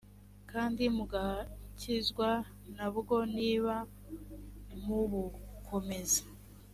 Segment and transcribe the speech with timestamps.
[0.51, 2.29] kandi mugakizwa
[2.75, 3.75] na bwo niba
[4.83, 6.23] mubukomeza